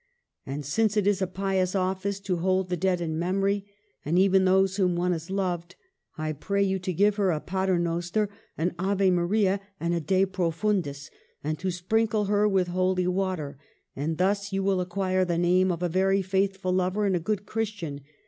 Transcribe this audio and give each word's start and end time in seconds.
And 0.47 0.65
since 0.65 0.97
it 0.97 1.05
is 1.05 1.21
a 1.21 1.27
pious 1.27 1.75
office 1.75 2.19
to 2.21 2.37
hold 2.37 2.69
the 2.69 2.75
dead 2.75 3.01
in 3.01 3.19
memory, 3.19 3.67
and 4.03 4.17
even 4.17 4.45
those 4.45 4.77
whom 4.77 4.95
one 4.95 5.11
has 5.11 5.29
loved, 5.29 5.75
I 6.17 6.33
pray 6.33 6.63
you 6.63 6.79
to 6.79 6.91
give 6.91 7.17
her 7.17 7.29
a 7.29 7.39
Pater 7.39 7.77
noster, 7.77 8.27
an 8.57 8.73
Ave 8.79 9.11
Maria, 9.11 9.59
and 9.79 9.93
a 9.93 9.99
De 10.01 10.25
Profundis, 10.25 11.11
and 11.43 11.59
to 11.59 11.69
sprinkle 11.69 12.25
her 12.25 12.47
with 12.49 12.69
holy 12.69 13.05
water; 13.05 13.59
and 13.95 14.17
thus 14.17 14.51
you 14.51 14.63
will 14.63 14.81
acquire 14.81 15.23
the 15.23 15.37
name 15.37 15.71
of 15.71 15.83
a 15.83 15.87
very 15.87 16.23
faithful 16.23 16.73
lover 16.73 17.05
and 17.05 17.15
a 17.15 17.19
good 17.19 17.45
Christian. 17.45 18.01